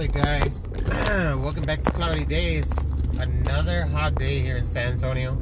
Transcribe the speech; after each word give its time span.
Hey 0.00 0.08
guys, 0.08 0.64
welcome 1.42 1.64
back 1.64 1.82
to 1.82 1.90
Cloudy 1.90 2.24
Days. 2.24 2.74
Another 3.18 3.84
hot 3.84 4.14
day 4.14 4.40
here 4.40 4.56
in 4.56 4.66
San 4.66 4.92
Antonio. 4.92 5.34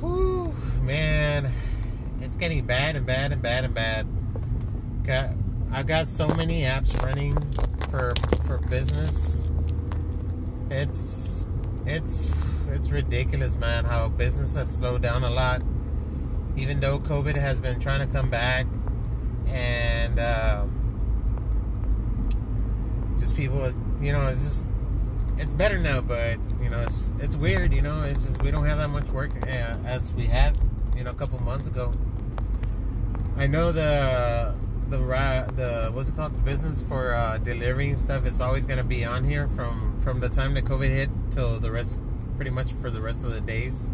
Whew, 0.00 0.54
man, 0.82 1.50
it's 2.20 2.36
getting 2.36 2.66
bad 2.66 2.94
and 2.94 3.06
bad 3.06 3.32
and 3.32 3.40
bad 3.40 3.64
and 3.64 3.72
bad. 3.72 4.06
Got, 5.02 5.30
I 5.72 5.82
got 5.82 6.08
so 6.08 6.28
many 6.28 6.64
apps 6.64 7.02
running 7.02 7.38
for 7.90 8.12
for 8.46 8.58
business. 8.58 9.48
It's 10.70 11.48
it's 11.86 12.30
it's 12.68 12.90
ridiculous, 12.90 13.56
man. 13.56 13.86
How 13.86 14.08
business 14.08 14.54
has 14.56 14.70
slowed 14.70 15.00
down 15.00 15.24
a 15.24 15.30
lot, 15.30 15.62
even 16.58 16.80
though 16.80 16.98
COVID 16.98 17.34
has 17.34 17.62
been 17.62 17.80
trying 17.80 18.06
to 18.06 18.12
come 18.12 18.28
back, 18.28 18.66
and. 19.46 20.18
Uh, 20.18 20.66
just 23.18 23.36
people, 23.36 23.72
you 24.00 24.12
know, 24.12 24.26
it's 24.28 24.42
just 24.42 24.70
it's 25.38 25.54
better 25.54 25.78
now, 25.78 26.00
but 26.00 26.38
you 26.62 26.68
know, 26.68 26.82
it's 26.82 27.12
it's 27.20 27.36
weird, 27.36 27.72
you 27.72 27.82
know. 27.82 28.02
It's 28.02 28.24
just 28.26 28.42
we 28.42 28.50
don't 28.50 28.66
have 28.66 28.78
that 28.78 28.88
much 28.88 29.10
work 29.10 29.30
uh, 29.44 29.76
as 29.86 30.12
we 30.12 30.26
had, 30.26 30.58
you 30.96 31.04
know, 31.04 31.10
a 31.10 31.14
couple 31.14 31.40
months 31.40 31.68
ago. 31.68 31.92
I 33.36 33.46
know 33.46 33.70
the 33.70 34.54
the 34.88 34.98
the 34.98 35.90
what's 35.92 36.08
it 36.08 36.16
called 36.16 36.34
the 36.34 36.42
business 36.42 36.82
for 36.82 37.14
uh, 37.14 37.38
delivering 37.38 37.96
stuff 37.96 38.26
is 38.26 38.40
always 38.40 38.66
going 38.66 38.78
to 38.78 38.84
be 38.84 39.04
on 39.04 39.24
here 39.24 39.48
from 39.48 40.00
from 40.02 40.20
the 40.20 40.28
time 40.28 40.54
that 40.54 40.64
COVID 40.64 40.88
hit 40.88 41.10
till 41.30 41.60
the 41.60 41.70
rest, 41.70 42.00
pretty 42.36 42.50
much 42.50 42.72
for 42.74 42.90
the 42.90 43.00
rest 43.00 43.24
of 43.24 43.32
the 43.32 43.40
days. 43.40 43.90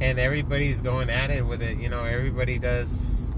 And 0.00 0.18
everybody's 0.18 0.80
going 0.80 1.10
at 1.10 1.30
it 1.30 1.44
with 1.44 1.62
it, 1.62 1.76
you 1.76 1.90
know. 1.90 2.04
Everybody 2.04 2.58
does 2.58 3.30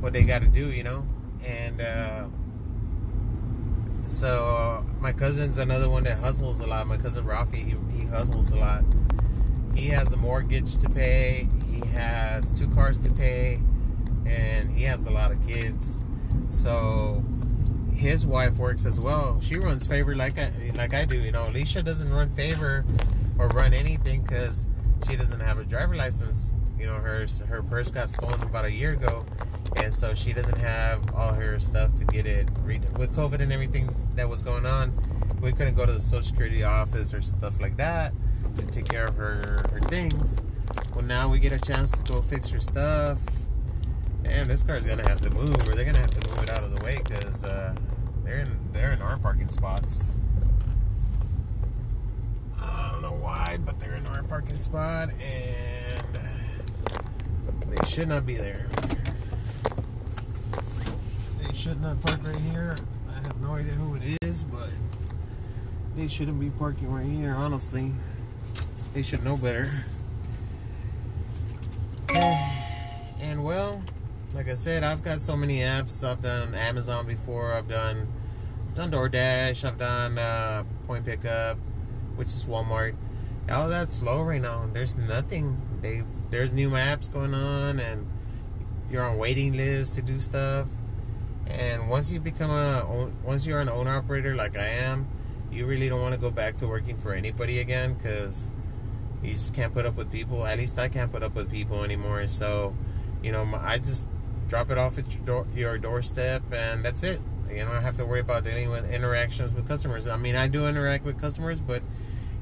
what 0.00 0.12
they 0.12 0.24
got 0.24 0.42
to 0.42 0.48
do, 0.48 0.70
you 0.70 0.82
know, 0.82 1.06
and. 1.44 1.80
Uh, 1.80 2.28
so 4.12 4.84
my 5.00 5.12
cousin's 5.12 5.58
another 5.58 5.88
one 5.88 6.04
that 6.04 6.18
hustles 6.18 6.60
a 6.60 6.66
lot. 6.66 6.86
My 6.86 6.96
cousin 6.96 7.24
Rafi, 7.24 7.54
he, 7.56 7.98
he 7.98 8.06
hustles 8.06 8.50
a 8.50 8.56
lot. 8.56 8.84
He 9.74 9.88
has 9.88 10.12
a 10.12 10.16
mortgage 10.16 10.76
to 10.78 10.88
pay. 10.90 11.48
He 11.70 11.86
has 11.88 12.52
two 12.52 12.68
cars 12.68 12.98
to 13.00 13.10
pay, 13.10 13.58
and 14.26 14.70
he 14.70 14.84
has 14.84 15.06
a 15.06 15.10
lot 15.10 15.32
of 15.32 15.44
kids. 15.46 16.00
So 16.50 17.24
his 17.94 18.26
wife 18.26 18.58
works 18.58 18.84
as 18.84 19.00
well. 19.00 19.40
She 19.40 19.58
runs 19.58 19.86
favor 19.86 20.14
like 20.14 20.38
I 20.38 20.52
like 20.74 20.94
I 20.94 21.04
do. 21.04 21.18
You 21.18 21.32
know, 21.32 21.48
Alicia 21.48 21.82
doesn't 21.82 22.12
run 22.12 22.30
favor 22.30 22.84
or 23.38 23.48
run 23.48 23.72
anything 23.72 24.22
because 24.22 24.66
she 25.08 25.16
doesn't 25.16 25.40
have 25.40 25.58
a 25.58 25.64
driver 25.64 25.96
license. 25.96 26.52
You 26.78 26.86
know, 26.86 26.94
her 26.94 27.26
her 27.48 27.62
purse 27.62 27.90
got 27.90 28.10
stolen 28.10 28.42
about 28.42 28.66
a 28.66 28.72
year 28.72 28.92
ago, 28.92 29.24
and 29.76 29.94
so 29.94 30.14
she 30.14 30.32
doesn't 30.32 30.58
have 30.58 31.14
all 31.14 31.32
her 31.32 31.58
stuff 31.58 31.94
to 31.96 32.04
get 32.04 32.26
it 32.26 32.48
with 32.96 33.14
COVID 33.14 33.40
and 33.40 33.52
everything 33.52 33.94
that 34.14 34.28
was 34.28 34.42
going 34.42 34.66
on. 34.66 34.92
We 35.40 35.52
couldn't 35.52 35.74
go 35.74 35.86
to 35.86 35.92
the 35.92 36.00
Social 36.00 36.22
Security 36.22 36.62
office 36.62 37.12
or 37.12 37.22
stuff 37.22 37.60
like 37.60 37.76
that 37.76 38.12
to 38.56 38.66
take 38.66 38.88
care 38.88 39.06
of 39.06 39.16
her 39.16 39.64
her 39.72 39.80
things. 39.88 40.40
Well, 40.94 41.04
now 41.04 41.28
we 41.28 41.38
get 41.38 41.52
a 41.52 41.60
chance 41.60 41.90
to 41.90 42.02
go 42.04 42.22
fix 42.22 42.50
her 42.50 42.60
stuff. 42.60 43.18
And 44.24 44.48
this 44.48 44.62
car's 44.62 44.84
gonna 44.84 45.08
have 45.08 45.20
to 45.22 45.30
move, 45.30 45.68
or 45.68 45.74
they're 45.74 45.84
gonna 45.84 45.98
have 45.98 46.12
to 46.12 46.30
move 46.30 46.44
it 46.44 46.50
out 46.50 46.62
of 46.62 46.76
the 46.76 46.84
way 46.84 47.00
because 47.04 47.44
uh, 47.44 47.74
they're 48.24 48.38
in 48.38 48.58
they're 48.72 48.92
in 48.92 49.02
our 49.02 49.18
parking 49.18 49.48
spots. 49.48 50.16
I 52.60 52.90
don't 52.92 53.02
know 53.02 53.12
why, 53.12 53.58
but 53.64 53.80
they're 53.80 53.96
in 53.96 54.06
our 54.06 54.22
parking 54.22 54.58
spot, 54.58 55.10
and 55.20 56.18
they 57.68 57.86
should 57.86 58.08
not 58.08 58.24
be 58.24 58.36
there 58.36 58.68
should 61.62 61.80
not 61.80 62.02
park 62.02 62.18
right 62.24 62.34
here. 62.50 62.76
I 63.08 63.24
have 63.24 63.40
no 63.40 63.54
idea 63.54 63.74
who 63.74 63.94
it 63.94 64.18
is, 64.22 64.42
but 64.42 64.68
they 65.94 66.08
shouldn't 66.08 66.40
be 66.40 66.50
parking 66.50 66.92
right 66.92 67.06
here, 67.06 67.36
honestly. 67.36 67.92
They 68.94 69.02
should 69.02 69.22
know 69.22 69.36
better. 69.36 69.70
And 73.20 73.44
well, 73.44 73.80
like 74.34 74.48
I 74.48 74.54
said, 74.54 74.82
I've 74.82 75.04
got 75.04 75.22
so 75.22 75.36
many 75.36 75.58
apps. 75.58 76.02
I've 76.02 76.20
done 76.20 76.52
Amazon 76.56 77.06
before. 77.06 77.52
I've 77.52 77.68
done 77.68 78.08
I've 78.66 78.74
done 78.74 78.90
DoorDash. 78.90 79.64
I've 79.64 79.78
done 79.78 80.18
uh, 80.18 80.64
Point 80.88 81.06
Pickup, 81.06 81.56
which 82.16 82.26
is 82.26 82.44
Walmart. 82.44 82.96
All 83.48 83.68
that's 83.68 83.92
slow 83.92 84.22
right 84.22 84.42
now. 84.42 84.68
There's 84.72 84.96
nothing. 84.96 85.56
They 85.80 86.02
there's 86.30 86.52
new 86.52 86.70
apps 86.70 87.10
going 87.10 87.32
on, 87.32 87.78
and 87.78 88.08
you're 88.90 89.04
on 89.04 89.18
waiting 89.18 89.52
lists 89.52 89.94
to 89.94 90.02
do 90.02 90.18
stuff. 90.18 90.66
And 91.52 91.88
once 91.90 92.10
you 92.10 92.18
become 92.18 92.50
a, 92.50 93.10
once 93.22 93.46
you're 93.46 93.60
an 93.60 93.68
owner 93.68 93.96
operator 93.96 94.34
like 94.34 94.56
I 94.56 94.66
am, 94.66 95.06
you 95.50 95.66
really 95.66 95.88
don't 95.88 96.00
want 96.00 96.14
to 96.14 96.20
go 96.20 96.30
back 96.30 96.56
to 96.58 96.66
working 96.66 96.96
for 96.96 97.12
anybody 97.12 97.60
again 97.60 97.94
because 97.94 98.50
you 99.22 99.32
just 99.32 99.54
can't 99.54 99.72
put 99.72 99.84
up 99.84 99.96
with 99.96 100.10
people. 100.10 100.46
At 100.46 100.58
least 100.58 100.78
I 100.78 100.88
can't 100.88 101.12
put 101.12 101.22
up 101.22 101.34
with 101.34 101.50
people 101.50 101.84
anymore. 101.84 102.26
So, 102.26 102.74
you 103.22 103.32
know, 103.32 103.46
I 103.60 103.78
just 103.78 104.08
drop 104.48 104.70
it 104.70 104.78
off 104.78 104.98
at 104.98 105.14
your, 105.14 105.24
door, 105.24 105.46
your 105.54 105.78
doorstep 105.78 106.42
and 106.52 106.84
that's 106.84 107.02
it. 107.02 107.20
You 107.50 107.58
don't 107.58 107.82
have 107.82 107.98
to 107.98 108.06
worry 108.06 108.20
about 108.20 108.44
dealing 108.44 108.70
with 108.70 108.90
interactions 108.90 109.54
with 109.54 109.68
customers. 109.68 110.08
I 110.08 110.16
mean, 110.16 110.36
I 110.36 110.48
do 110.48 110.66
interact 110.66 111.04
with 111.04 111.20
customers, 111.20 111.58
but 111.58 111.82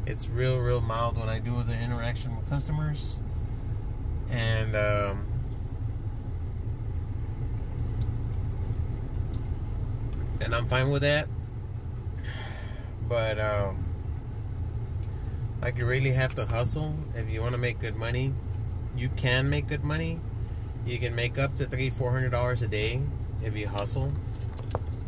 it's 0.07 0.29
real, 0.29 0.59
real 0.59 0.81
mild 0.81 1.19
when 1.19 1.29
I 1.29 1.41
do 1.41 1.63
the 1.65 1.79
interaction 1.79 2.37
with 2.37 2.49
customers. 2.49 3.21
And 4.31 4.77
um, 4.77 5.30
and 10.41 10.55
I'm 10.55 10.67
fine 10.67 10.91
with 10.91 11.03
that. 11.03 11.29
But 13.09 13.41
um, 13.41 13.85
like 15.61 15.77
you 15.77 15.87
really 15.87 16.11
have 16.11 16.35
to 16.37 16.47
hustle 16.47 16.95
if 17.15 17.29
you 17.29 17.41
want 17.41 17.53
to 17.53 17.59
make 17.59 17.79
good 17.81 17.97
money. 17.97 18.33
You 18.97 19.09
can 19.11 19.51
make 19.51 19.69
good 19.69 19.85
money. 19.85 20.21
You 20.87 20.99
can 20.99 21.15
make 21.15 21.39
up 21.39 21.57
to 21.57 21.67
three, 21.67 21.91
four 21.91 22.11
hundred 22.11 22.31
dollars 22.31 22.63
a 22.63 22.69
day 22.69 23.01
if 23.43 23.57
you 23.57 23.69
hustle. 23.69 24.13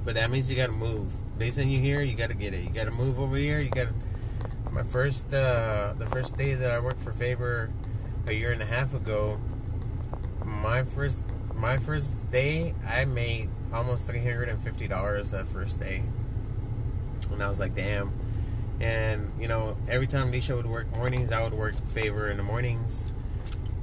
But 0.05 0.17
that 0.17 0.31
means 0.31 0.51
you 0.51 0.57
got 0.57 0.67
to 0.67 0.73
move. 0.73 1.15
They 1.39 1.51
send 1.51 1.73
you 1.73 1.79
here, 1.79 2.03
you 2.03 2.15
got 2.15 2.31
to 2.31 2.37
get 2.37 2.55
it. 2.55 2.63
You 2.63 2.71
got 2.71 2.85
to 2.85 2.91
move 2.91 3.21
over 3.21 3.37
here. 3.37 3.61
You 3.61 3.71
got 3.71 3.89
to. 3.89 3.95
My 4.71 4.83
first, 4.83 5.33
uh, 5.35 5.95
the 5.99 6.07
first 6.07 6.37
day 6.37 6.55
that 6.55 6.71
I 6.71 6.81
worked 6.81 7.01
for 7.01 7.13
Favor 7.13 7.71
a 8.27 8.33
year 8.33 8.53
and 8.53 8.63
a 8.63 8.67
half 8.67 8.95
ago, 8.95 9.39
my 10.45 10.83
first 10.83 11.23
my 11.63 11.79
first 11.79 12.29
day, 12.33 12.75
I 12.85 13.05
made 13.05 13.49
almost 13.73 14.09
$350 14.09 15.31
that 15.31 15.47
first 15.47 15.79
day. 15.79 16.03
And 17.31 17.41
I 17.41 17.49
was 17.49 17.61
like, 17.61 17.77
damn. 17.77 18.13
And, 18.81 19.31
you 19.39 19.47
know, 19.47 19.77
every 19.89 20.09
time 20.09 20.33
Lisha 20.33 20.57
would 20.57 20.67
work 20.67 20.91
mornings, 20.97 21.31
I 21.31 21.41
would 21.45 21.55
work 21.55 21.81
favor 21.93 22.29
in 22.29 22.37
the 22.37 22.43
mornings. 22.43 23.05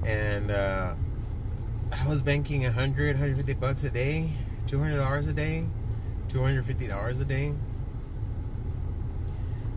And 0.05 0.51
uh, 0.51 0.93
I 1.93 2.07
was 2.09 2.21
banking 2.21 2.63
100, 2.63 3.15
150 3.15 3.53
bucks 3.53 3.85
a 3.85 3.89
day, 3.89 4.29
$200 4.67 5.29
a 5.29 5.33
day, 5.33 5.65
$250 6.27 7.21
a 7.21 7.23
day. 7.23 7.53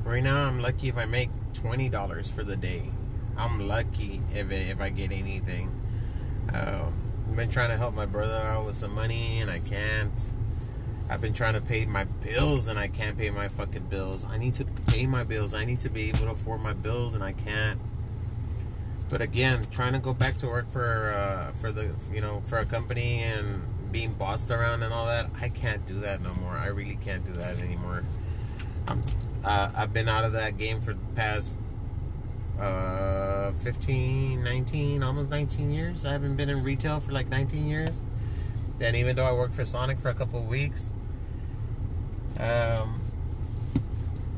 Right 0.02 0.24
now, 0.24 0.44
I'm 0.44 0.60
lucky 0.60 0.88
if 0.88 0.98
I 0.98 1.04
make 1.04 1.30
$20 1.54 2.28
for 2.32 2.42
the 2.42 2.56
day. 2.56 2.82
I'm 3.36 3.68
lucky 3.68 4.20
if, 4.34 4.50
if 4.50 4.80
I 4.80 4.90
get 4.90 5.12
anything. 5.12 5.70
Um, 6.52 7.11
I've 7.32 7.38
been 7.38 7.48
trying 7.48 7.70
to 7.70 7.78
help 7.78 7.94
my 7.94 8.04
brother 8.04 8.42
out 8.42 8.66
with 8.66 8.74
some 8.74 8.94
money 8.94 9.40
and 9.40 9.50
I 9.50 9.60
can't. 9.60 10.12
I've 11.08 11.22
been 11.22 11.32
trying 11.32 11.54
to 11.54 11.62
pay 11.62 11.86
my 11.86 12.04
bills 12.04 12.68
and 12.68 12.78
I 12.78 12.88
can't 12.88 13.16
pay 13.16 13.30
my 13.30 13.48
fucking 13.48 13.84
bills. 13.84 14.26
I 14.26 14.36
need 14.36 14.52
to 14.56 14.66
pay 14.88 15.06
my 15.06 15.24
bills. 15.24 15.54
I 15.54 15.64
need 15.64 15.78
to 15.78 15.88
be 15.88 16.10
able 16.10 16.18
to 16.18 16.32
afford 16.32 16.60
my 16.60 16.74
bills 16.74 17.14
and 17.14 17.24
I 17.24 17.32
can't. 17.32 17.80
But 19.08 19.22
again, 19.22 19.66
trying 19.70 19.94
to 19.94 19.98
go 19.98 20.12
back 20.12 20.36
to 20.36 20.46
work 20.46 20.70
for 20.72 21.14
uh, 21.16 21.52
for 21.52 21.72
the 21.72 21.90
you 22.12 22.20
know 22.20 22.42
for 22.48 22.58
a 22.58 22.66
company 22.66 23.20
and 23.20 23.62
being 23.90 24.12
bossed 24.12 24.50
around 24.50 24.82
and 24.82 24.92
all 24.92 25.06
that, 25.06 25.30
I 25.40 25.48
can't 25.48 25.86
do 25.86 26.00
that 26.00 26.20
no 26.20 26.34
more. 26.34 26.52
I 26.52 26.66
really 26.66 26.96
can't 26.96 27.24
do 27.24 27.32
that 27.32 27.58
anymore. 27.60 28.04
I'm 28.88 29.02
uh, 29.42 29.70
I've 29.74 29.94
been 29.94 30.10
out 30.10 30.26
of 30.26 30.32
that 30.32 30.58
game 30.58 30.82
for 30.82 30.92
the 30.92 31.14
past 31.14 31.50
uh, 32.60 33.52
15, 33.52 34.42
19, 34.42 35.02
almost 35.02 35.30
19 35.30 35.72
years. 35.72 36.04
I 36.04 36.12
haven't 36.12 36.36
been 36.36 36.48
in 36.48 36.62
retail 36.62 37.00
for 37.00 37.12
like 37.12 37.28
19 37.28 37.66
years. 37.66 38.02
And 38.80 38.96
even 38.96 39.16
though 39.16 39.24
I 39.24 39.32
worked 39.32 39.54
for 39.54 39.64
Sonic 39.64 39.98
for 40.00 40.08
a 40.08 40.14
couple 40.14 40.40
of 40.40 40.46
weeks, 40.46 40.92
um, 42.38 43.00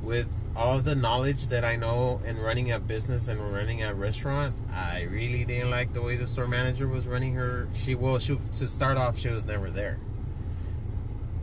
with 0.03 0.29
all 0.57 0.79
the 0.79 0.95
knowledge 0.95 1.49
that 1.49 1.65
I 1.65 1.77
know 1.77 2.21
in 2.27 2.39
running 2.41 2.73
a 2.73 2.79
business 2.79 3.29
and 3.29 3.41
running 3.53 3.83
a 3.83 3.95
restaurant, 3.95 4.55
I 4.73 5.03
really 5.11 5.45
didn't 5.45 5.71
like 5.71 5.93
the 5.93 6.03
way 6.03 6.17
the 6.17 6.27
store 6.27 6.47
manager 6.47 6.87
was 6.87 7.07
running 7.07 7.35
her. 7.35 7.69
She 7.75 7.95
well, 7.95 8.19
she 8.19 8.39
to 8.57 8.69
start 8.69 8.99
off, 8.99 9.19
she 9.19 9.29
was 9.29 9.45
never 9.45 9.71
there. 9.71 9.99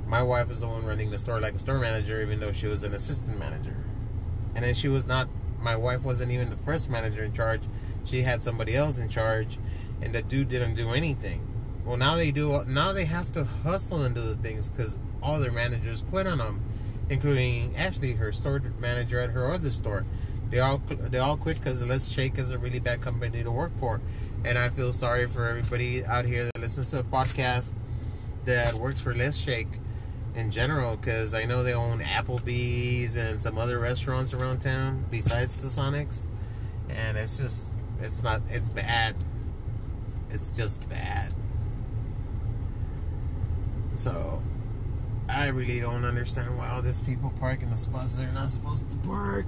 My 0.08 0.22
wife 0.22 0.50
was 0.50 0.62
the 0.62 0.68
one 0.68 0.86
running 0.86 1.10
the 1.10 1.18
store 1.18 1.40
like 1.40 1.56
a 1.56 1.60
store 1.60 1.80
manager, 1.80 2.22
even 2.22 2.40
though 2.40 2.52
she 2.52 2.68
was 2.68 2.84
an 2.84 2.94
assistant 2.94 3.38
manager. 3.40 3.76
And 4.56 4.64
then 4.64 4.74
she 4.74 4.90
was 4.90 5.08
not 5.08 5.28
my 5.62 5.76
wife 5.76 6.04
wasn't 6.04 6.32
even 6.32 6.50
the 6.50 6.56
first 6.58 6.90
manager 6.90 7.24
in 7.24 7.34
charge. 7.34 7.62
She 8.06 8.22
had 8.22 8.44
somebody 8.44 8.76
else 8.76 8.98
in 8.98 9.10
charge, 9.10 9.60
and 10.02 10.14
the 10.14 10.22
dude 10.22 10.50
didn't 10.50 10.76
do 10.76 10.90
anything. 10.90 11.46
Well, 11.86 11.98
now 11.98 12.16
they 12.16 12.32
do. 12.32 12.64
Now 12.66 12.94
they 12.94 13.06
have 13.06 13.32
to 13.34 13.44
hustle 13.44 14.04
and 14.04 14.14
do 14.16 14.22
the 14.22 14.36
things 14.36 14.70
because 14.70 14.98
all 15.22 15.40
their 15.40 15.52
managers 15.52 16.04
quit 16.10 16.28
on 16.28 16.38
them. 16.40 16.62
including 17.10 17.76
actually 17.76 18.14
her 18.14 18.32
store 18.32 18.62
manager 18.80 19.20
at 19.20 19.30
her 19.32 19.52
other 19.52 19.70
store. 19.70 20.06
They 20.50 20.60
all 20.60 20.82
they 20.88 21.18
all 21.18 21.36
quit 21.38 21.58
because 21.58 21.82
Let's 21.86 22.08
Shake 22.10 22.38
is 22.38 22.52
a 22.52 22.58
really 22.58 22.80
bad 22.80 23.02
company 23.02 23.44
to 23.44 23.52
work 23.52 23.72
for, 23.80 24.00
and 24.46 24.58
I 24.58 24.70
feel 24.70 24.94
sorry 24.94 25.28
for 25.28 25.46
everybody 25.48 26.06
out 26.06 26.26
here 26.26 26.46
that 26.46 26.62
listens 26.62 26.90
to 26.92 26.98
the 26.98 27.04
podcast 27.04 27.72
that 28.46 28.74
works 28.76 29.00
for 29.02 29.14
Let's 29.14 29.38
Shake 29.38 29.68
in 30.36 30.50
general 30.50 30.96
because 30.96 31.34
I 31.34 31.46
know 31.46 31.64
they 31.64 31.74
own 31.74 32.00
Applebee's 32.00 33.16
and 33.16 33.40
some 33.40 33.58
other 33.58 33.80
restaurants 33.80 34.34
around 34.34 34.60
town 34.60 35.06
besides 35.10 35.58
the 35.58 35.68
Sonics, 35.68 36.28
and 36.90 37.18
it's 37.18 37.38
just 37.38 37.66
it's 38.02 38.24
not 38.24 38.42
it's 38.50 38.70
bad. 38.70 39.16
It's 40.30 40.52
just 40.52 40.88
bad. 40.90 41.34
So 43.96 44.42
I 45.28 45.48
really 45.48 45.80
don't 45.80 46.06
understand 46.06 46.58
why 46.58 46.70
all 46.70 46.82
these 46.82 47.00
people 47.00 47.32
park 47.40 47.62
in 47.62 47.70
the 47.70 47.78
spots 47.78 48.18
they're 48.18 48.32
not 48.32 48.50
supposed 48.50 48.90
to 48.90 48.98
park. 48.98 49.46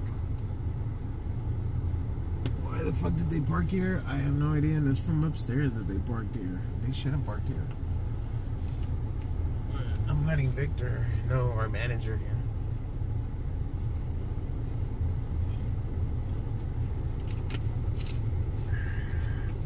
Why 2.64 2.84
the 2.84 2.94
fuck 2.94 3.16
did 3.16 3.30
they 3.30 3.40
park 3.40 3.70
here? 3.70 4.04
I 4.08 4.16
have 4.16 4.34
no 4.34 4.54
idea. 4.54 4.78
And 4.78 4.88
it's 4.88 5.00
from 5.00 5.24
upstairs 5.24 5.76
that 5.76 5.88
they 5.88 6.00
parked 6.00 6.36
here. 6.36 6.60
They 6.86 6.92
shouldn't 6.92 7.26
park 7.26 7.46
here. 7.48 7.68
I'm 10.08 10.28
letting 10.28 10.50
Victor 10.52 11.06
know, 11.30 11.52
our 11.52 11.70
manager 11.70 12.18
here. 12.18 12.30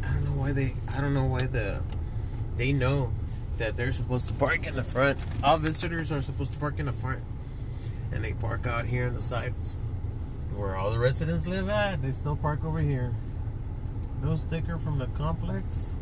I 0.03 0.13
don't 0.13 0.25
know 0.25 0.41
why 0.41 0.51
they. 0.53 0.73
I 0.89 1.01
don't 1.01 1.13
know 1.13 1.25
why 1.25 1.41
the. 1.41 1.81
They 2.57 2.73
know 2.73 3.11
that 3.57 3.77
they're 3.77 3.93
supposed 3.93 4.27
to 4.27 4.33
park 4.33 4.67
in 4.67 4.75
the 4.75 4.83
front. 4.83 5.17
All 5.43 5.57
visitors 5.57 6.11
are 6.11 6.21
supposed 6.21 6.53
to 6.53 6.59
park 6.59 6.79
in 6.79 6.85
the 6.85 6.93
front, 6.93 7.21
and 8.11 8.23
they 8.23 8.33
park 8.33 8.67
out 8.67 8.85
here 8.85 9.07
on 9.07 9.13
the 9.13 9.21
sides 9.21 9.75
where 10.55 10.75
all 10.75 10.91
the 10.91 10.99
residents 10.99 11.47
live 11.47 11.69
at. 11.69 12.01
They 12.01 12.11
still 12.11 12.35
park 12.35 12.63
over 12.63 12.79
here. 12.79 13.13
No 14.23 14.35
sticker 14.35 14.77
from 14.77 14.97
the 14.97 15.07
complex. 15.07 15.99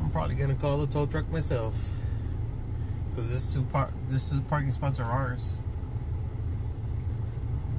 I'm 0.00 0.10
probably 0.10 0.36
gonna 0.36 0.54
call 0.54 0.78
the 0.78 0.86
tow 0.86 1.06
truck 1.06 1.28
myself 1.30 1.74
because 3.14 3.30
this 3.30 3.52
two 3.52 3.62
par 3.62 3.90
this 4.08 4.32
is 4.32 4.40
parking 4.42 4.72
spots 4.72 4.98
are 4.98 5.04
ours, 5.04 5.60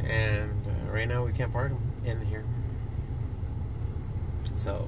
and 0.04 0.66
uh, 0.66 0.92
right 0.92 1.08
now 1.08 1.26
we 1.26 1.34
can't 1.34 1.52
park 1.52 1.72
them 1.72 1.92
in 2.06 2.26
here. 2.26 2.46
So 4.56 4.88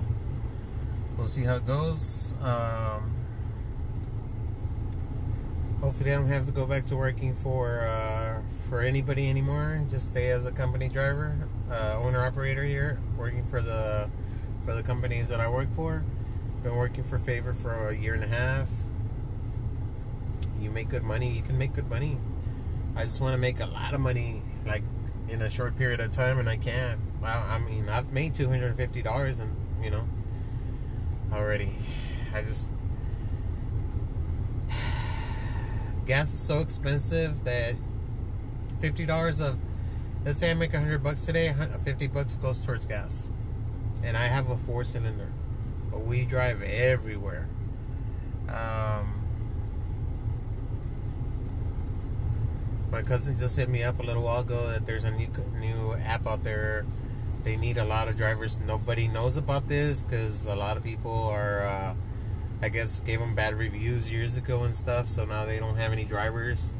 we'll 1.17 1.27
see 1.27 1.43
how 1.43 1.57
it 1.57 1.67
goes. 1.67 2.33
Um, 2.41 3.13
hopefully, 5.81 6.13
I 6.13 6.15
don't 6.15 6.29
have 6.29 6.45
to 6.45 6.53
go 6.53 6.65
back 6.65 6.85
to 6.85 6.95
working 6.95 7.35
for 7.35 7.81
uh, 7.81 8.41
for 8.69 8.81
anybody 8.81 9.29
anymore. 9.29 9.83
Just 9.89 10.11
stay 10.11 10.29
as 10.29 10.45
a 10.45 10.51
company 10.51 10.87
driver, 10.87 11.37
uh, 11.69 11.97
owner 11.97 12.25
operator 12.25 12.63
here, 12.63 12.99
working 13.17 13.45
for 13.47 13.61
the 13.61 14.09
for 14.63 14.73
the 14.73 14.83
companies 14.83 15.27
that 15.27 15.41
I 15.41 15.49
work 15.49 15.67
for. 15.75 16.05
Been 16.63 16.77
working 16.77 17.03
for 17.03 17.17
Favor 17.17 17.53
for 17.53 17.89
a 17.89 17.95
year 17.95 18.13
and 18.13 18.23
a 18.23 18.27
half. 18.27 18.67
You 20.59 20.71
make 20.71 20.89
good 20.89 21.03
money. 21.03 21.29
You 21.29 21.41
can 21.41 21.57
make 21.57 21.73
good 21.73 21.89
money. 21.89 22.17
I 22.95 23.03
just 23.03 23.21
want 23.21 23.33
to 23.33 23.37
make 23.37 23.59
a 23.59 23.65
lot 23.65 23.93
of 23.93 24.01
money, 24.01 24.41
like 24.65 24.83
in 25.29 25.41
a 25.41 25.49
short 25.49 25.77
period 25.77 25.99
of 25.99 26.11
time, 26.11 26.39
and 26.39 26.49
I 26.49 26.57
can't. 26.57 26.99
Wow, 27.21 27.45
I 27.47 27.59
mean, 27.59 27.89
I've 27.89 28.11
made 28.11 28.33
two 28.35 28.47
hundred 28.47 28.67
and 28.67 28.77
fifty 28.77 29.01
dollars, 29.01 29.39
and 29.39 29.55
you 29.83 29.91
know, 29.91 30.07
already. 31.31 31.75
I 32.33 32.41
just 32.41 32.71
gas 36.05 36.31
is 36.33 36.39
so 36.39 36.59
expensive 36.59 37.43
that 37.43 37.75
fifty 38.79 39.05
dollars 39.05 39.39
of 39.39 39.57
let's 40.25 40.39
say 40.39 40.51
I 40.51 40.53
make 40.53 40.73
hundred 40.73 41.03
bucks 41.03 41.25
today, 41.25 41.53
fifty 41.83 42.07
bucks 42.07 42.37
goes 42.37 42.59
towards 42.59 42.85
gas, 42.85 43.29
and 44.03 44.17
I 44.17 44.27
have 44.27 44.49
a 44.49 44.57
four 44.57 44.83
cylinder, 44.83 45.31
but 45.91 46.01
we 46.01 46.25
drive 46.25 46.61
everywhere. 46.61 47.47
Um, 48.49 49.16
my 52.97 53.03
cousin 53.03 53.37
just 53.37 53.55
hit 53.55 53.69
me 53.69 53.83
up 53.83 53.99
a 53.99 54.01
little 54.01 54.23
while 54.23 54.39
ago 54.39 54.69
that 54.69 54.87
there's 54.87 55.03
a 55.03 55.11
new 55.11 55.27
new 55.59 55.93
app 56.03 56.25
out 56.25 56.43
there. 56.43 56.83
They 57.43 57.55
need 57.55 57.77
a 57.77 57.85
lot 57.85 58.07
of 58.07 58.17
drivers. 58.17 58.57
Nobody 58.57 59.07
knows 59.07 59.37
about 59.37 59.67
this 59.67 60.01
because 60.01 60.45
a 60.45 60.55
lot 60.55 60.77
of 60.77 60.83
people 60.83 61.11
are, 61.11 61.61
uh, 61.61 61.93
I 62.63 62.69
guess, 62.69 63.01
gave 63.01 63.19
them 63.19 63.35
bad 63.35 63.53
reviews 63.53 64.11
years 64.11 64.35
ago 64.35 64.63
and 64.63 64.75
stuff. 64.75 65.09
So 65.09 65.25
now 65.25 65.45
they 65.45 65.59
don't 65.59 65.75
have 65.75 65.91
any 65.91 66.05
drivers. 66.05 66.73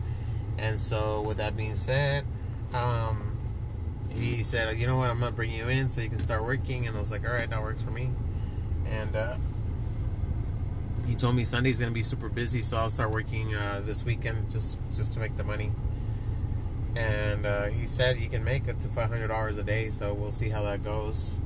And 0.58 0.82
so, 0.82 1.22
with 1.22 1.38
that 1.38 1.56
being 1.56 1.76
said, 1.76 2.26
um, 2.74 3.38
he 4.10 4.42
said, 4.42 4.76
"You 4.76 4.88
know 4.88 4.98
what? 4.98 5.12
I'm 5.12 5.20
gonna 5.20 5.32
bring 5.34 5.52
you 5.52 5.70
in 5.70 5.92
so 5.92 6.02
you 6.02 6.10
can 6.10 6.18
start 6.18 6.44
working." 6.44 6.88
And 6.88 6.98
I 6.98 7.00
was 7.00 7.12
like, 7.12 7.28
"All 7.28 7.32
right, 7.32 7.48
that 7.48 7.62
works 7.62 7.84
for 7.84 7.92
me." 7.92 8.10
And 8.88 9.16
uh, 9.16 9.36
he 11.06 11.14
told 11.14 11.36
me 11.36 11.44
Sunday's 11.44 11.80
gonna 11.80 11.92
be 11.92 12.02
super 12.02 12.28
busy, 12.28 12.64
so 12.64 12.76
I'll 12.76 12.90
start 12.90 13.12
working 13.12 13.54
uh, 13.54 13.84
this 13.86 14.04
weekend 14.04 14.50
just 14.50 14.80
just 14.96 15.14
to 15.14 15.20
make 15.20 15.38
the 15.38 15.44
money 15.44 15.72
and 16.98 17.46
uh, 17.46 17.66
he 17.66 17.86
said 17.86 18.18
he 18.18 18.28
can 18.28 18.44
make 18.44 18.68
it 18.68 18.80
to 18.80 18.88
$500 18.88 19.58
a 19.58 19.64
day 19.64 19.90
so 19.90 20.14
we'll 20.14 20.32
see 20.32 20.50
how 20.50 20.64
that 20.64 20.84
goes. 20.84 21.40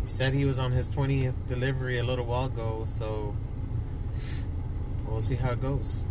He 0.00 0.06
said 0.06 0.32
he 0.32 0.44
was 0.44 0.58
on 0.58 0.70
his 0.70 0.88
20th 0.88 1.34
delivery 1.48 1.98
a 1.98 2.04
little 2.04 2.24
while 2.24 2.46
ago 2.46 2.84
so 2.86 3.34
we'll 5.06 5.20
see 5.20 5.34
how 5.34 5.52
it 5.52 5.60
goes. 5.60 6.04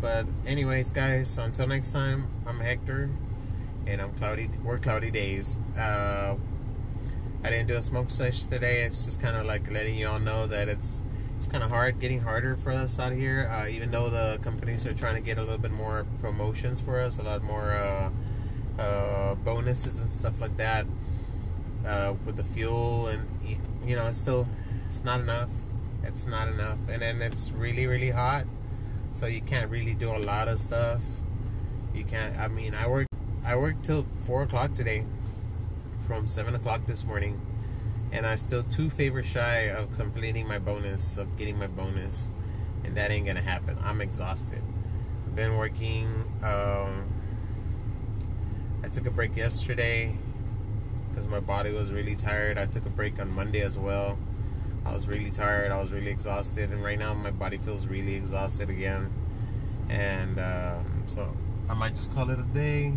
But 0.00 0.26
anyways 0.46 0.92
guys 0.92 1.36
until 1.38 1.66
next 1.66 1.92
time 1.92 2.28
i'm 2.46 2.60
hector 2.60 3.10
and 3.86 4.00
i'm 4.00 4.12
cloudy 4.14 4.50
we're 4.62 4.78
cloudy 4.78 5.10
days. 5.10 5.58
Uh, 5.76 6.36
i 7.42 7.50
didn't 7.50 7.66
do 7.66 7.76
a 7.76 7.82
smoke 7.82 8.10
session 8.10 8.48
today. 8.48 8.82
It's 8.82 9.04
just 9.04 9.20
kind 9.20 9.36
of 9.36 9.46
like 9.46 9.68
letting 9.70 9.96
you 9.96 10.06
all 10.06 10.20
know 10.20 10.46
that 10.46 10.68
it's 10.68 11.02
it's 11.36 11.46
kind 11.46 11.62
of 11.62 11.70
hard, 11.70 12.00
getting 12.00 12.20
harder 12.20 12.56
for 12.56 12.72
us 12.72 12.98
out 12.98 13.12
here. 13.12 13.50
Uh, 13.52 13.68
even 13.68 13.90
though 13.90 14.08
the 14.08 14.38
companies 14.42 14.86
are 14.86 14.94
trying 14.94 15.14
to 15.14 15.20
get 15.20 15.38
a 15.38 15.40
little 15.40 15.58
bit 15.58 15.70
more 15.70 16.06
promotions 16.20 16.80
for 16.80 16.98
us, 16.98 17.18
a 17.18 17.22
lot 17.22 17.42
more 17.42 17.72
uh, 17.72 18.10
uh, 18.80 19.34
bonuses 19.36 20.00
and 20.00 20.10
stuff 20.10 20.40
like 20.40 20.56
that 20.56 20.86
uh, 21.86 22.14
with 22.24 22.36
the 22.36 22.44
fuel, 22.44 23.08
and 23.08 23.28
you 23.86 23.96
know, 23.96 24.06
it's 24.06 24.18
still 24.18 24.46
it's 24.86 25.04
not 25.04 25.20
enough. 25.20 25.50
It's 26.04 26.26
not 26.26 26.48
enough, 26.48 26.78
and 26.88 27.02
then 27.02 27.20
it's 27.20 27.50
really 27.52 27.86
really 27.86 28.10
hot, 28.10 28.44
so 29.12 29.26
you 29.26 29.42
can't 29.42 29.70
really 29.70 29.94
do 29.94 30.10
a 30.10 30.18
lot 30.18 30.48
of 30.48 30.58
stuff. 30.58 31.02
You 31.94 32.04
can't. 32.04 32.36
I 32.38 32.48
mean, 32.48 32.74
I 32.74 32.88
work 32.88 33.06
I 33.44 33.56
worked 33.56 33.84
till 33.84 34.06
four 34.24 34.42
o'clock 34.42 34.72
today, 34.74 35.04
from 36.06 36.26
seven 36.26 36.54
o'clock 36.54 36.86
this 36.86 37.04
morning 37.04 37.40
and 38.16 38.26
I 38.26 38.34
still 38.36 38.62
two 38.64 38.88
favors 38.88 39.26
shy 39.26 39.68
of 39.76 39.94
completing 39.96 40.48
my 40.48 40.58
bonus, 40.58 41.18
of 41.18 41.36
getting 41.36 41.58
my 41.58 41.66
bonus, 41.66 42.30
and 42.82 42.96
that 42.96 43.10
ain't 43.10 43.26
gonna 43.26 43.42
happen. 43.42 43.76
I'm 43.84 44.00
exhausted. 44.00 44.62
I've 45.26 45.36
been 45.36 45.58
working. 45.58 46.06
Um, 46.42 47.12
I 48.82 48.88
took 48.88 49.06
a 49.06 49.10
break 49.10 49.36
yesterday 49.36 50.16
because 51.10 51.28
my 51.28 51.40
body 51.40 51.72
was 51.72 51.92
really 51.92 52.16
tired. 52.16 52.56
I 52.56 52.64
took 52.64 52.86
a 52.86 52.90
break 52.90 53.20
on 53.20 53.30
Monday 53.30 53.60
as 53.60 53.78
well. 53.78 54.18
I 54.86 54.94
was 54.94 55.06
really 55.06 55.30
tired. 55.30 55.70
I 55.70 55.78
was 55.78 55.92
really 55.92 56.10
exhausted, 56.10 56.70
and 56.70 56.82
right 56.82 56.98
now 56.98 57.12
my 57.12 57.30
body 57.30 57.58
feels 57.58 57.86
really 57.86 58.14
exhausted 58.14 58.70
again. 58.70 59.12
And 59.90 60.38
um, 60.38 61.02
so 61.06 61.30
I 61.68 61.74
might 61.74 61.94
just 61.94 62.14
call 62.14 62.30
it 62.30 62.38
a 62.38 62.44
day 62.54 62.94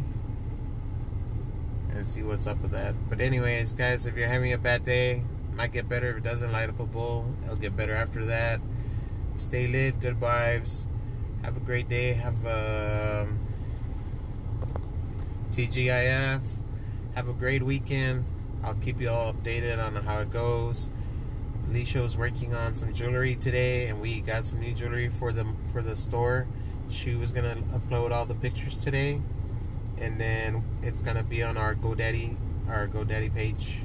and 1.95 2.07
see 2.07 2.23
what's 2.23 2.47
up 2.47 2.61
with 2.61 2.71
that. 2.71 2.95
But 3.09 3.21
anyways, 3.21 3.73
guys, 3.73 4.05
if 4.05 4.15
you're 4.15 4.27
having 4.27 4.53
a 4.53 4.57
bad 4.57 4.83
day, 4.83 5.23
might 5.53 5.71
get 5.71 5.89
better. 5.89 6.11
If 6.11 6.17
it 6.17 6.23
doesn't 6.23 6.51
light 6.51 6.69
up 6.69 6.79
a 6.79 6.85
bowl, 6.85 7.25
it'll 7.43 7.55
get 7.55 7.75
better 7.75 7.93
after 7.93 8.25
that. 8.25 8.61
Stay 9.37 9.67
lit, 9.67 9.99
good 9.99 10.19
vibes. 10.19 10.87
Have 11.43 11.57
a 11.57 11.59
great 11.59 11.89
day. 11.89 12.13
Have 12.13 12.45
a 12.45 13.27
um, 13.27 13.39
TGIF. 15.51 16.41
Have 17.15 17.29
a 17.29 17.33
great 17.33 17.63
weekend. 17.63 18.25
I'll 18.63 18.75
keep 18.75 18.99
you 18.99 19.09
all 19.09 19.33
updated 19.33 19.83
on 19.83 19.95
how 19.95 20.19
it 20.19 20.31
goes. 20.31 20.89
Was 21.95 22.17
working 22.17 22.55
on 22.55 22.73
some 22.73 22.93
jewelry 22.93 23.35
today, 23.35 23.87
and 23.89 24.01
we 24.01 24.21
got 24.21 24.43
some 24.43 24.59
new 24.59 24.73
jewelry 24.73 25.07
for 25.07 25.31
the 25.31 25.45
for 25.71 25.83
the 25.83 25.95
store. 25.95 26.47
She 26.89 27.13
was 27.13 27.31
gonna 27.31 27.57
upload 27.73 28.11
all 28.11 28.25
the 28.25 28.33
pictures 28.33 28.75
today 28.75 29.21
and 30.01 30.19
then 30.19 30.63
it's 30.81 31.01
gonna 31.01 31.23
be 31.23 31.43
on 31.43 31.57
our 31.57 31.75
GoDaddy, 31.75 32.35
our 32.67 32.87
GoDaddy 32.87 33.31
page. 33.33 33.81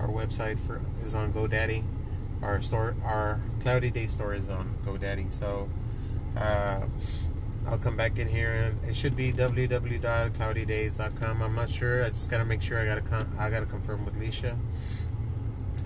Our 0.00 0.08
website 0.08 0.58
for 0.58 0.80
is 1.02 1.14
on 1.14 1.32
GoDaddy. 1.32 1.84
Our 2.42 2.60
store, 2.60 2.94
our 3.02 3.40
Cloudy 3.60 3.90
Day 3.90 4.06
store 4.06 4.34
is 4.34 4.50
on 4.50 4.76
GoDaddy. 4.84 5.32
So 5.32 5.70
uh, 6.36 6.82
I'll 7.66 7.78
come 7.78 7.96
back 7.96 8.18
in 8.18 8.28
here 8.28 8.52
and 8.52 8.78
it 8.88 8.94
should 8.94 9.16
be 9.16 9.32
www.cloudydays.com. 9.32 11.42
I'm 11.42 11.54
not 11.54 11.70
sure. 11.70 12.04
I 12.04 12.10
just 12.10 12.30
gotta 12.30 12.44
make 12.44 12.60
sure. 12.62 12.78
I 12.78 12.84
gotta 12.84 13.00
con- 13.00 13.32
I 13.38 13.48
gotta 13.50 13.66
confirm 13.66 14.04
with 14.04 14.20
Leisha, 14.20 14.56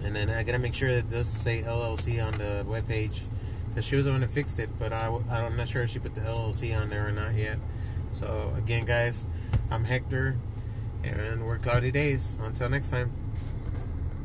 and 0.02 0.14
then 0.14 0.28
I 0.28 0.42
gotta 0.42 0.58
make 0.58 0.74
sure 0.74 0.88
it 0.88 1.08
does 1.10 1.28
say 1.28 1.62
LLC 1.62 2.22
on 2.24 2.32
the 2.32 2.66
webpage 2.68 3.22
because 3.68 3.86
she 3.86 3.96
was 3.96 4.04
the 4.04 4.10
one 4.10 4.20
that 4.20 4.30
fixed 4.30 4.58
it. 4.58 4.68
But 4.78 4.92
I, 4.92 5.06
I'm 5.30 5.56
not 5.56 5.68
sure 5.68 5.82
if 5.82 5.88
she 5.90 5.98
put 6.00 6.14
the 6.14 6.20
LLC 6.20 6.78
on 6.78 6.90
there 6.90 7.08
or 7.08 7.12
not 7.12 7.34
yet. 7.34 7.56
So 8.10 8.52
again, 8.58 8.84
guys, 8.84 9.24
I'm 9.70 9.84
Hector, 9.84 10.36
and 11.04 11.46
we're 11.46 11.58
Cloudy 11.58 11.90
Days. 11.90 12.36
Until 12.42 12.68
next 12.68 12.90
time. 12.90 13.10